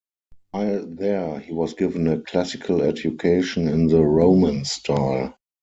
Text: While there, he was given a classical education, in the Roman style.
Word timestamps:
While 0.49 0.87
there, 0.87 1.37
he 1.39 1.53
was 1.53 1.75
given 1.75 2.07
a 2.07 2.19
classical 2.21 2.81
education, 2.81 3.67
in 3.67 3.85
the 3.85 4.01
Roman 4.03 4.65
style. 4.65 5.35